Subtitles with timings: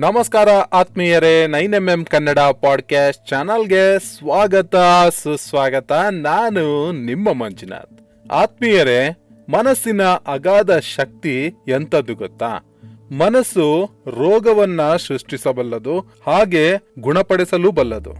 [0.00, 4.76] ನಮಸ್ಕಾರ ಆತ್ಮೀಯರೇ, nine M M Kannada podcast ಚಾನಲ್ಗೆ ಸ್ವಾಗತ,
[5.22, 5.92] ಸುಸ್ವಾಗತ.
[6.10, 8.28] ನಾನು ನಿಮ್ಮ ಮಂಜುನಾಥ್.
[8.32, 9.16] ಆತ್ಮೀಯರೇ,
[9.48, 12.58] ಮನಸ್ಸಿನ ಅಗಾಧ ಶಕ್ತಿ ಎಂಥದ್ದು ಗೊತ್ತಾ?
[13.12, 18.14] ಮನಸ್ಸು ರೋಗವನ್ನ ಸೃಷ್ಟಿಸಬಲ್ಲದು, ಹಾಗೆ ಗುಣಪಡಿಸಲು ಬಲ್ಲದು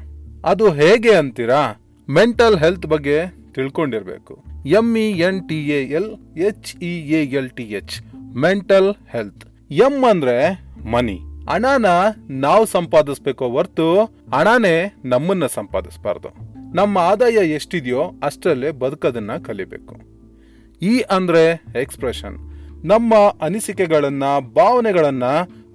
[0.44, 1.62] ಅದು ಹೇಗೆ ಅಂತೀರಾ?
[2.08, 3.18] ಮೆಂಟಲ್ ಹೆಲ್ತ್ ಬಗ್ಗೆ
[3.54, 4.44] ತಿಳ್ಕೊಂಡಿರ್ಬೇಕು.
[4.66, 7.96] M E N T A L H E L T H
[8.36, 11.20] mental health M ಅಂದ್ರೆ ಮನಿ.
[11.48, 11.86] ಹಣನ
[12.30, 16.28] ನಾವು ಸಂಪಾದಿಸ್ಬೇಕು ಹೊರ್ತು ಹಣನೇ ನಮ್ಮನ್ನ ಸಂಪಾದಿಸ್ಬಾರ್ದು.
[16.74, 19.96] ನಮ್ಮ ಆದಾಯ ಎಷ್ಟಿದೆಯೋ ಅಷ್ಟರಲ್ಲೇ ಬದುಕೋದನ್ನ ಕಲಿಬೇಕು.
[20.82, 22.38] ಈ ಅಂದ್ರೆ ಎಕ್ಸ್ಪ್ರೆಷನ್
[22.84, 25.24] ನಮ್ಮ ಅನಿಸಿಕೆಗಳನ್ನ, ಭಾವನೆಗಳನ್ನ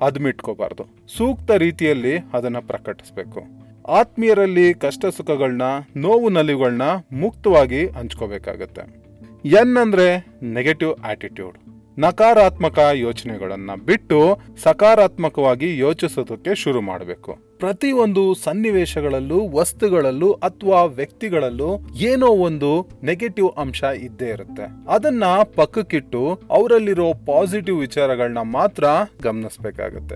[0.01, 0.85] ಅದ್ಮಿಟ್ಕೋಬಾರ್ದು.
[1.17, 3.43] ಸೂಕ್ತ ರೀತಿಯಲ್ಲಿ ಅದನ್ನ ಪ್ರಕಟಿಸ್ಬೇಕು.
[3.87, 5.61] ಆತ್ಮೀಯರಲ್ಲಿ ಕಷ್ಟ ಸುಖಗಳನ್ನ
[5.95, 6.81] ನೋವು ನಲಿವುಗಳನ್ನ
[7.11, 9.03] ಮುಕ್ತವಾಗಿ ಹಂಚ್ಕೋಬೇಕಾಗತ್ತೆ.
[9.45, 11.57] ಎನ್ ಅಂದ್ರೆ ನೆಗೆಟಿವ್ ಆಟಿಟ್ಯೂಡ್
[11.97, 17.37] ನಕಾರಾತ್ಮಕ ಯೋಚನೆಗಳನ್ನ ಬಿಟ್ಟು ಸಕಾರಾತ್ಮಕವಾಗಿ ಯೋಚಿಸೋದಕ್ಕೆ ಶುರು ಮಾಡಬೇಕು.
[17.59, 24.63] ಪ್ರತಿಯೊಂದು ಸನ್ನಿವೇಶಗಳಲ್ಲೂ, ವಸ್ತುಗಳಲ್ಲೂ ಅಥವಾ ವ್ಯಕ್ತಿಗಳಲ್ಲೂ ಏನೋ ಒಂದು ನೆಗೆಟಿವ್ ಅಂಶ ಇದ್ದೇ ಇರುತ್ತೆ.
[24.89, 25.23] ಅದನ್ನ
[25.55, 28.83] ಪಕ್ಕಕ್ಕಿಟ್ಟು ಅವರಲ್ಲಿರೋ ಪಾಸಿಟಿವ್ ವಿಚಾರಗಳನ್ನ ಮಾತ್ರ
[29.23, 30.15] ಗಮನಿಸ್ಬೇಕಾಗತ್ತೆ.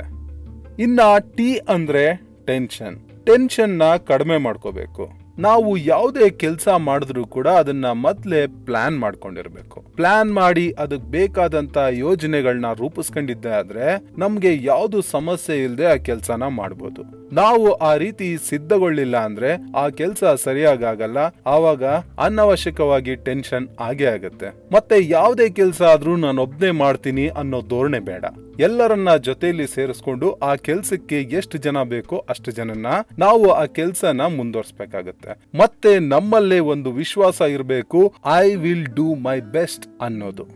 [0.84, 1.00] ಇನ್ನ
[1.36, 5.27] ಟಿ ಅಂದ್ರೆ ಟೆನ್ಷನ್ ಟೆನ್ಷನ್ನ ಕಡಿಮೆ ಮಾಡ್ಕೋಬೇಕು.
[5.40, 9.82] ನಾವು ಯಾವುದೇ ಕೆಲಸ ಮಾಡಿದ್ರೂ ಕೂಡ ಅದನ್ನ ಮೊದಲೇ ಪ್ಲಾನ್ ಮಾಡ್ಕೊಂಡಿರ್ಬೇಕು.
[9.82, 17.27] ಪ್ಲಾನ್ ಮಾಡಿ ಅದಕ್ಕೆ ಬೇಕಾದಂತ ಯೋಜನೆಗಳನ್ನ ರೂಪಿಸ್ಕೊಂಡಿದ್ದೆ ಆದ್ರೆ ನಮ್ಗೆ ಯಾವ್ದು ಸಮಸ್ಯೆ ಇಲ್ಲದೆ ಆ ಕೆಲಸನ ಮಾಡ್ಬೋದು.
[17.32, 21.84] ನಾವು ಆ ರೀತಿ ಸಿದ್ಧಗೊಳ್ಳಿಲ್ಲ ಅಂದ್ರೆ ಆ ಕೆಲಸ ಸರಿಯಾಗಲ್ಲ ಆವಾಗ
[22.18, 24.74] ಅನವಶ್ಯಕವಾಗಿ ಟೆನ್ಷನ್ ಆಗೇ ಆಗುತ್ತೆ.
[24.74, 28.26] ಮತ್ತೆ ಯಾವುದೇ ಕೆಲಸ ಆದ್ರೂ ನಾನು ಒಬ್ನೇ ಮಾಡ್ತೀನಿ ಅನ್ನೋ ಧೋರಣೆ ಬೇಡ.
[28.60, 32.86] ಎಲ್ಲರನ್ನ ಜೊತೆಯಲ್ಲಿ ಸೇರಿಸ್ಕೊಂಡು ಆ ಕೆಲ್ಸಕ್ಕೆ ಎಷ್ಟು ಜನ ಬೇಕೋ ಅಷ್ಟು ಜನನ್ನ
[33.20, 35.58] ನಾವು ಆ ಕೆಲ್ಸನ ಮುಂದುವರ್ಸ್ಬೇಕಾಗತ್ತೆ.
[35.58, 40.48] ಮತ್ತೆ ನಮ್ಮಲ್ಲೇ ಒಂದು ವಿಶ್ವಾಸ ಇರಬೇಕು I will do my best ಅನ್ನೋದು.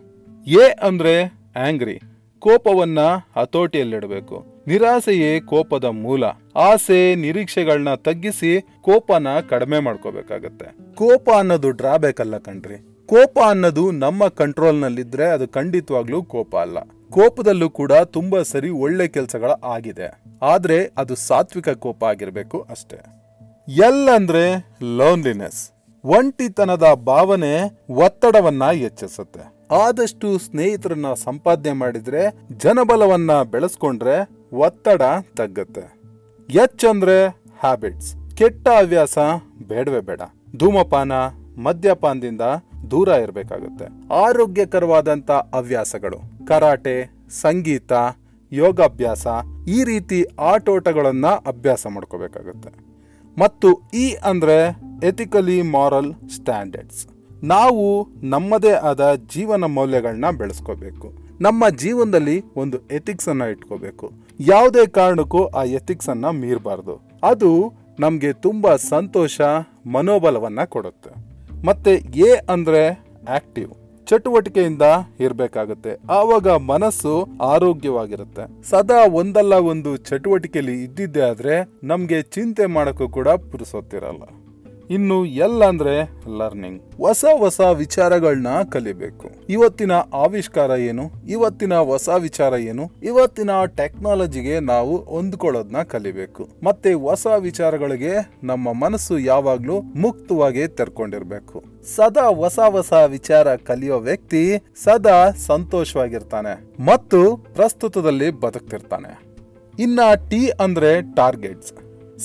[0.48, 1.24] ಎ ಅಂದ್ರೆ
[1.68, 2.00] ಆಂಗ್ರಿ,
[2.40, 3.00] ಕೋಪವನ್ನ
[3.38, 4.51] ಹತೋಟಿಯಲ್ಲಿಡಬೇಕು.
[4.68, 6.24] ನಿರಾಸೆಯೇ ಕೋಪದ ಮೂಲ.
[6.56, 10.96] ಆಸೆ ನಿರೀಕ್ಷೆಗಳನ್ನ ತಗ್ಗಿಸಿ ಕೋಪನ ಕಡಿಮೆ ಮಾಡ್ಕೋಬೇಕಾಗತ್ತೆ.
[10.96, 13.08] ಕೋಪ ಅನ್ನೋದು ಡ್ರಾಬ್ಯಾಕ್ ಅಲ್ಲ ಕಣ್ರಿ.
[13.08, 16.78] ಕೋಪ ಅನ್ನೋದು ನಮ್ಮ ಕಂಟ್ರೋಲ್ ನಲ್ಲಿದ್ರೆ ಅದು ಖಂಡಿತವಾಗ್ಲೂ ಕೋಪ ಅಲ್ಲ.
[17.12, 20.24] ಕೋಪದಲ್ಲೂ ಕೂಡ ತುಂಬಾ ಸರಿ ಒಳ್ಳೆ ಕೆಲಸಗಳ ಆಗಿದೆ.
[20.42, 22.98] ಆದ್ರೆ ಅದು ಸಾತ್ವಿಕ ಕೋಪ ಆಗಿರಬೇಕು ಅಷ್ಟೇ.
[23.68, 24.68] ಎಲ್ ಅಂದ್ರೆ
[24.98, 25.72] ಲೋನ್ಲಿನೆಸ್.
[26.06, 29.54] ಒಂಟಿತನದ ಭಾವನೆ ಒತ್ತಡವನ್ನ ಹೆಚ್ಚಿಸುತ್ತೆ.
[29.72, 35.02] ಆದಷ್ಟು ಸ್ನೇಹಿತರನ್ನ ಸಂಪಾದನೆ ಮಾಡಿದ್ರೆ, ಜನಬಲವನ್ನ ಬೆಳೆಸ್ಕೊಂಡ್ರೆ ಒತ್ತಡ
[35.38, 35.84] ತಗ್ಗತ್ತೆ.
[36.50, 37.16] ಎಚ್ ಅಂದ್ರೆ
[37.62, 39.18] ಹ್ಯಾಬಿಟ್ಸ್ ಕೆಟ್ಟ ಹವ್ಯಾಸ
[39.70, 40.22] ಬೇಡವೇ ಬೇಡ.
[40.58, 41.12] ಧೂಮಪಾನ
[41.66, 42.42] ಮದ್ಯಪಾನದಿಂದ
[42.92, 43.86] ದೂರ ಇರಬೇಕಾಗುತ್ತೆ.
[44.26, 46.20] ಆರೋಗ್ಯಕರವಾದಂತ ಹವ್ಯಾಸಗಳು.
[46.46, 46.96] ಕರಾಟೆ,
[47.42, 47.92] ಸಂಗೀತ,
[48.52, 49.28] ಯೋಗಾಭ್ಯಾಸ
[49.68, 50.20] ಈ ರೀತಿ
[50.54, 52.72] ಆಟೋಟಗಳನ್ನು ಅಭ್ಯಾಸ ಮಾಡ್ಕೋಬೇಕಾಗುತ್ತೆ.
[53.38, 54.58] ಮತ್ತು ಈ ಅಂದರೆ
[55.10, 57.04] ಎಥಿಕಲಿ ಮಾರಲ್ ಸ್ಟ್ಯಾಂಡರ್ಡ್ಸ್
[57.44, 57.86] ನಾವು
[58.24, 59.04] ನಮ್ಮದೇ ಆದ
[59.36, 61.08] ಜೀವನ ಮೌಲ್ಯಗಳನ್ನ ಬೆಳೆಸ್ಕೋಬೇಕು.
[61.42, 64.12] ನಮ್ಮ ಜೀವನದಲ್ಲಿ ಒಂದು ಎಥಿಕ್ಸ್ ಅನ್ನ ಇಟ್ಕೋಬೇಕು.
[64.40, 67.02] ಯಾವುದೇ ಕಾರಣಕ್ಕೂ ಆ ಎಥಿಕ್ಸ್ ಅನ್ನ ಮೀರಬಾರ್ದು.
[67.24, 69.42] ಅದು ನಮಗೆ ತುಂಬಾ ಸಂತೋಷ,
[69.92, 71.32] ಮನೋಬಲವನ್ನ ಕೊಡುತ್ತೆ.
[71.66, 72.88] ಮತ್ತೆ ಎ ಅಂದ್ರೆ
[73.30, 73.72] ಆಕ್ಟಿವ್
[74.08, 74.82] ಚಟುವಟಿಕೆಯಿಂದ
[75.20, 75.98] ಇರಬೇಕಾಗುತ್ತೆ.
[76.10, 78.64] ಆವಾಗ ಮನಸ್ಸು ಆರೋಗ್ಯವಾಗಿರುತ್ತೆ.
[78.64, 84.41] ಸದಾ ಒಂದಲ್ಲ ಒಂದು ಚಟುವಟಿಕೆಯಲ್ಲಿ ಇದ್ದಿದ್ದೆ ಆದ್ರೆ ನಮ್ಗೆ ಚಿಂತೆ ಮಾಡೋಕ್ಕೂ ಕೂಡ ಪುರುಸೊತ್ತಿರಲ್ಲ.
[84.92, 89.30] ಇನ್ನು ಎಲ್ಲ ಅಂದ್ರೆ ಲರ್ನಿಂಗ್ ಹೊಸ ಹೊಸ ವಿಚಾರಗಳನ್ನ ಕಲಿಬೇಕು.
[89.50, 91.12] ಇವತ್ತಿನ ಆವಿಷ್ಕಾರ ಏನು?
[91.28, 92.92] ಇವತ್ತಿನ ಹೊಸ ವಿಚಾರ ಏನು?
[93.04, 96.50] ಇವತ್ತಿನ ಟೆಕ್ನಾಲಜಿಗೆ ನಾವು ಹೊಂದ್ಕೊಳ್ಳೋದನ್ನ ಕಲಿಬೇಕು.
[96.64, 101.64] ಮತ್ತೆ ಹೊಸ ವಿಚಾರಗಳಿಗೆ ನಮ್ಮ ಮನಸ್ಸು ಯಾವಾಗ್ಲೂ ಮುಕ್ತವಾಗಿ ತೆರ್ಕೊಂಡಿರ್ಬೇಕು.
[101.96, 109.24] ಸದಾ ಹೊಸ ಹೊಸ ವಿಚಾರ ಕಲಿಯೋ ವ್ಯಕ್ತಿ ಸದಾ ಸಂತೋಷವಾಗಿರ್ತಾನೆ ಮತ್ತು ಪ್ರಸ್ತುತದಲ್ಲಿ ಬದುಕ್ತಿರ್ತಾನೆ.
[109.80, 111.74] ಇನ್ನ ಟಿ ಅಂದ್ರೆ ಟಾರ್ಗೆಟ್ಸ್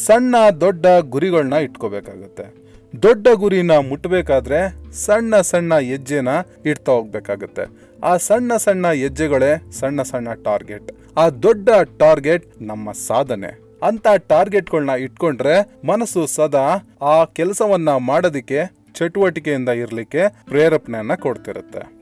[0.05, 2.67] ಸಣ್ಣ ದೊಡ್ಡ ಗುರಿಗಳನ್ನ ಇಟ್ಕೋಬೇಕಾಗತ್ತೆ.
[3.03, 6.29] ದೊಡ್ಡ ಗುರಿನ ಮುಟ್ಟಬೇಕಾದ್ರೆ ಸಣ್ಣ ಸಣ್ಣ ಹೆಜ್ಜೆನ
[6.67, 7.63] ಇಡ್ತಾ ಹೋಗ್ಬೇಕಾಗತ್ತೆ.
[8.05, 10.93] ಆ ಸಣ್ಣ ಸಣ್ಣ ಹೆಜ್ಜೆಗಳೇ ಸಣ್ಣ ಸಣ್ಣ ಟಾರ್ಗೆಟ್.
[11.17, 11.69] ಆ ದೊಡ್ಡ
[11.99, 13.59] ಟಾರ್ಗೆಟ್ ನಮ್ಮ ಸಾಧನೆ.
[13.83, 18.61] ಅಂತ ಟಾರ್ಗೆಟ್ಗಳನ್ನ ಇಟ್ಕೊಂಡ್ರೆ ಮನಸ್ಸು ಸದಾ ಆ ಕೆಲಸವನ್ನ ಮಾಡೋದಕ್ಕೆ,
[18.95, 21.93] ಚಟುವಟಿಕೆಯಿಂದ ಇರ್ಲಿಕ್ಕೆ ಪ್ರೇರೇಪಣೆಯನ್ನ ಕೊಡ್ತಿರುತ್ತೆ.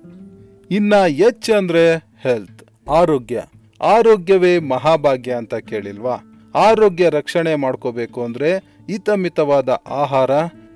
[0.71, 3.42] ಇನ್ನ ಹೆಚ್ ಅಂದ್ರೆ ಹೆಲ್ತ್ ಆರೋಗ್ಯ.
[3.83, 6.16] ಆರೋಗ್ಯವೇ ಮಹಾಭಾಗ್ಯ ಅಂತ ಕೇಳಿಲ್ವಾ?
[6.54, 10.30] ಆರೋಗ್ಯ ರಕ್ಷಣೆ ಮಾಡ್ಕೋಬೇಕು ಅಂದ್ರೆ ಹಿತಮಿತವಾದ ಆಹಾರ,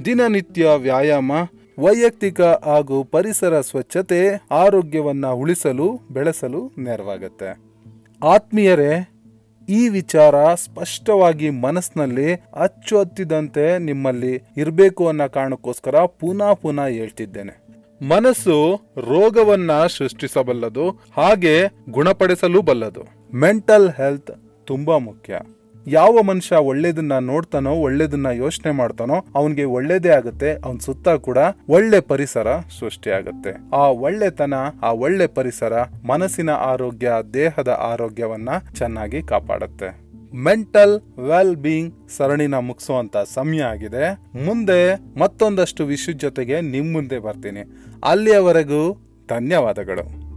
[0.04, 1.32] ದಿನನಿತ್ಯ ವ್ಯಾಯಾಮ,
[1.78, 7.58] ವೈಯಕ್ತಿಕ ಹಾಗೂ ಪರಿಸರ ಸ್ವಚ್ಛತೆ ಆರೋಗ್ಯವನ್ನ ಉಳಿಸಲು, ಬೆಳೆಸಲು ನೆರವಾಗುತ್ತೆ.
[8.24, 9.12] ಆತ್ಮೀಯರೇ,
[9.68, 17.68] ಈ ವಿಚಾರ ಸ್ಪಷ್ಟವಾಗಿ ಮನಸ್ಸಿನಲ್ಲಿ ಅಚ್ಚೊತ್ತಿದಂತೆ ನಿಮ್ಮಲ್ಲಿ ಇರಬೇಕು ಅನ್ನೋ ಕಾರಣಕ್ಕೋಸ್ಕರ ಪುನಃ ಪುನಃ ಹೇಳ್ತಿದ್ದೇನೆ.
[18.08, 23.02] ಮನಸ್ಸು ರೋಗವನ್ನ ಸೃಷ್ಟಿಸಬಲ್ಲದು, ಹಾಗೆ ಗುಣಪಡಿಸಲು ಬಲ್ಲದು.
[23.36, 24.30] ಮೆಂಟಲ್ ಹೆಲ್ತ್
[24.66, 25.40] ತುಂಬಾ ಮುಖ್ಯ.
[25.90, 31.38] ಯಾವ ಮನುಷ್ಯ ಒಳ್ಳೇದನ್ನ ನೋಡ್ತಾನೋ, ಒಳ್ಳೇದನ್ನ ಯೋಚನೆ ಮಾಡ್ತಾನೋ, ಅವನ್ಗೆ ಒಳ್ಳೇದೇ ಆಗುತ್ತೆ, ಅವನ್ ಸುತ್ತ ಕೂಡ
[31.68, 32.46] ಒಳ್ಳೆ ಪರಿಸರ
[32.80, 33.76] ಸೃಷ್ಟಿ ಆಗುತ್ತೆ.
[33.76, 35.72] ಆ ಒಳ್ಳೆತನ, ಆ ಒಳ್ಳೆ ಪರಿಸರ
[36.06, 40.08] ಮನಸ್ಸಿನ ಆರೋಗ್ಯ, ದೇಹದ ಆರೋಗ್ಯವನ್ನ ಚೆನ್ನಾಗಿ ಕಾಪಾಡುತ್ತೆ.
[40.36, 44.18] ಮೆಂಟಲ್ ವೆಲ್ ಬೀಯಿಂಗ್ ಸರಣಿನ ಮುಗಿಸುವಂತ ಸಮಯ ಆಗಿದೆ.
[44.44, 47.60] ಮುಂದೆ ಮತ್ತೊಂದಷ್ಟು ವಿಷಯ ಜೊತೆಗೆ ನಿಮ್ಮ ಮುಂದೆ ಬರ್ತೀನಿ.
[48.04, 48.94] ಅಲ್ಲಿಯವರೆಗೂ
[49.28, 50.27] ಧನ್ಯವಾದಗಳು.